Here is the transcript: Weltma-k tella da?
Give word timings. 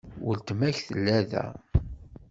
Weltma-k 0.25 0.77
tella 0.87 1.19
da? 1.29 1.45